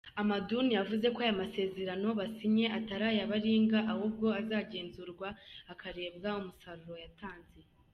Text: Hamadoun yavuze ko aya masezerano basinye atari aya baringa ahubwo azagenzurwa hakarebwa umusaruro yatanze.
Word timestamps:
Hamadoun 0.17 0.67
yavuze 0.77 1.05
ko 1.13 1.19
aya 1.23 1.39
masezerano 1.43 2.07
basinye 2.19 2.65
atari 2.77 3.05
aya 3.11 3.29
baringa 3.31 3.79
ahubwo 3.93 4.25
azagenzurwa 4.39 5.27
hakarebwa 5.67 6.29
umusaruro 6.39 6.95
yatanze. 7.05 7.59